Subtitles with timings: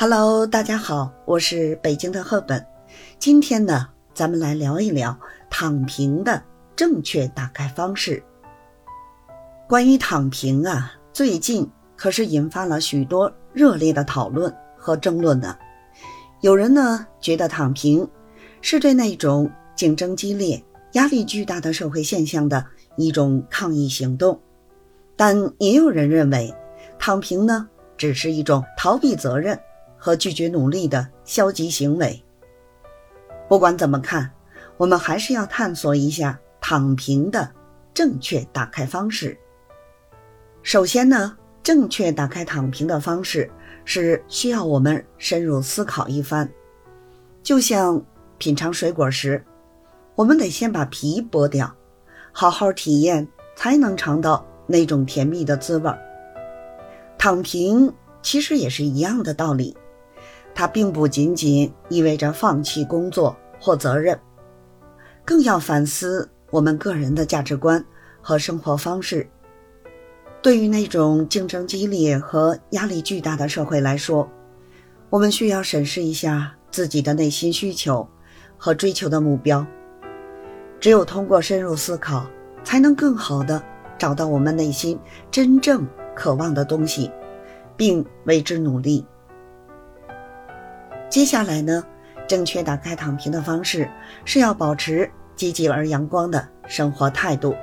[0.00, 2.64] Hello，大家好，我是北京的赫本。
[3.18, 5.18] 今天呢，咱们来聊一聊
[5.50, 6.40] 躺平的
[6.76, 8.22] 正确打开方式。
[9.68, 15.58] 关于躺平啊，最近可是引发了许多热烈的讨论和争论呢。
[16.42, 18.08] 有人呢觉得躺平
[18.60, 20.62] 是对那种竞争激烈、
[20.92, 22.64] 压力巨大的社会现象的
[22.96, 24.40] 一种抗议行动，
[25.16, 26.54] 但也有人认为
[27.00, 29.58] 躺平呢只是一种逃避责任。
[29.98, 32.22] 和拒绝努力的消极行为。
[33.48, 34.30] 不管怎么看，
[34.76, 37.50] 我们还是要探索一下躺平的
[37.92, 39.36] 正确打开方式。
[40.62, 43.50] 首先呢，正确打开躺平的方式
[43.84, 46.48] 是需要我们深入思考一番。
[47.42, 48.02] 就像
[48.36, 49.42] 品尝水果时，
[50.14, 51.74] 我们得先把皮剥掉，
[52.32, 55.90] 好好体验，才能尝到那种甜蜜的滋味。
[57.16, 59.76] 躺平其实也是一样的道理。
[60.58, 64.18] 它并不仅仅意味着放弃工作或责任，
[65.24, 67.84] 更要反思我们个人的价值观
[68.20, 69.30] 和生活方式。
[70.42, 74.28] 对于那种竞争激烈和压力巨大的社会来说，
[75.10, 78.08] 我们需要审视一下自己的内心需求
[78.56, 79.64] 和追求的目标。
[80.80, 82.28] 只有通过深入思考，
[82.64, 83.62] 才能更好的
[83.96, 84.98] 找到我们内心
[85.30, 87.08] 真正渴望的东西，
[87.76, 89.06] 并为之努力。
[91.10, 91.82] 接下来呢，
[92.26, 93.90] 正确打开躺平的方式
[94.24, 97.54] 是要保持积极而阳光的生活态度。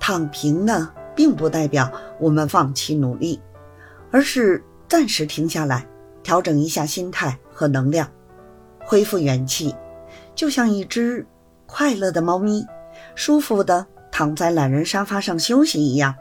[0.00, 3.40] 躺平呢，并不代表我们放弃努力，
[4.10, 5.86] 而是暂时停下来，
[6.22, 8.08] 调整一下心态和能量，
[8.80, 9.74] 恢复元气，
[10.34, 11.24] 就像一只
[11.66, 12.66] 快乐的猫咪，
[13.14, 16.12] 舒服的躺在懒人沙发上休息一样。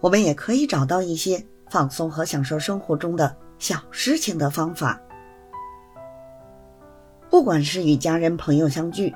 [0.00, 4.98] 我们也可以找到一些放松和享受生活中的小事情的方法。
[7.34, 9.12] 不管是与家人朋友相聚，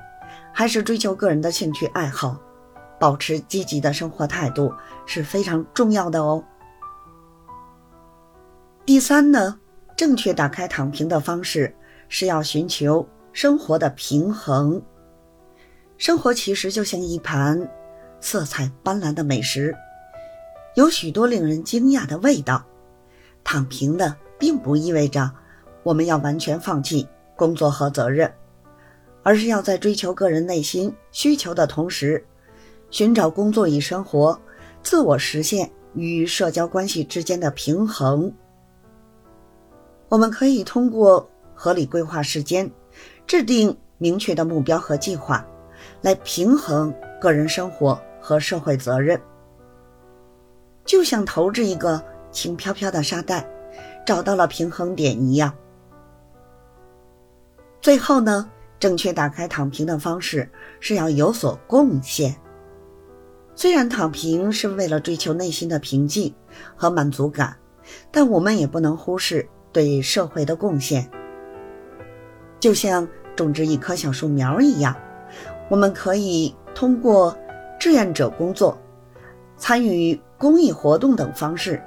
[0.53, 2.37] 还是追求个人的兴趣爱好，
[2.99, 4.75] 保持积极的生活态度
[5.07, 6.43] 是非常重要的哦。
[8.85, 9.57] 第三呢，
[9.97, 11.73] 正确打开躺平的方式
[12.09, 14.83] 是要寻求生活的平衡。
[15.97, 17.71] 生活其实就像一盘
[18.19, 19.73] 色彩斑斓的美食，
[20.75, 22.65] 有许多令人惊讶的味道。
[23.45, 25.31] 躺平的并不意味着
[25.85, 27.07] 我们要完全放弃。
[27.39, 28.31] 工作和责任，
[29.23, 32.27] 而是要在追求个人内心需求的同时，
[32.91, 34.37] 寻找工作与生活、
[34.83, 38.33] 自我实现与社交关系之间的平衡。
[40.09, 42.69] 我们可以通过合理规划时间，
[43.25, 45.47] 制定明确的目标和计划，
[46.03, 49.21] 来平衡个人生活和社会责任。
[50.85, 53.49] 就像投掷一个轻飘飘的沙袋，
[54.05, 55.55] 找到了平衡点一样。
[57.89, 58.47] 最后呢，
[58.79, 60.47] 正确打开躺平的方式
[60.79, 62.37] 是要有所贡献。
[63.55, 66.35] 虽然躺平是为了追求内心的平静
[66.77, 67.57] 和满足感，
[68.11, 71.11] 但我们也不能忽视对社会的贡献。
[72.61, 74.95] 就像种植一棵小树苗一样，
[75.71, 77.35] 我们可以通过
[77.81, 78.77] 志愿者工作、
[79.57, 81.83] 参与公益活动等方式，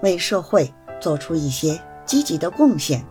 [0.00, 3.04] 为社会做出一些积极的贡献。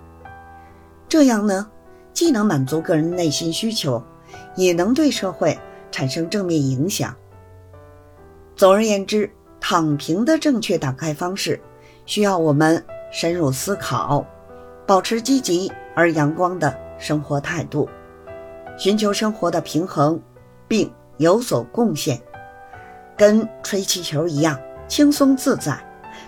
[1.10, 1.70] 这样呢？
[2.20, 4.04] 既能满足个人内心需求，
[4.58, 5.58] 也能对社会
[5.90, 7.16] 产生正面影响。
[8.58, 11.58] 总而言之，躺平的正确打开方式，
[12.06, 14.28] 需要我们深入思考，
[14.86, 17.88] 保持积极而阳光的生活态度，
[18.78, 20.22] 寻求生活的平衡，
[20.68, 22.20] 并有所贡献。
[23.16, 24.60] 跟吹气球一样
[24.90, 25.80] 轻松自在。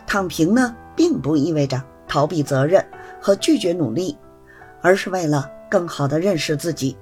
[0.08, 2.82] 躺平呢，并不意味着逃避责任
[3.20, 4.18] 和拒绝努力，
[4.82, 5.52] 而是为了。
[5.72, 6.98] 更好地认识自己，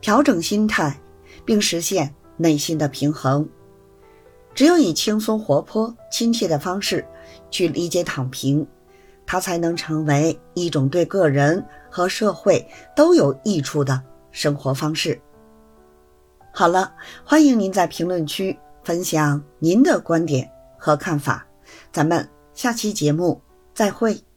[0.00, 0.96] 调整心态，
[1.44, 3.46] 并实现内心的平衡。
[4.54, 7.04] 只有以轻松、活泼、亲切的方式
[7.50, 8.64] 去理解躺平，
[9.26, 12.64] 它才能成为一种对个人和社会
[12.94, 14.00] 都有益处的
[14.30, 15.20] 生活方式。
[16.52, 16.94] 好了，
[17.24, 20.48] 欢迎您在评论区分享您的观点
[20.78, 21.46] 和看法，
[21.90, 23.40] 咱们下期节目
[23.74, 24.31] 再会。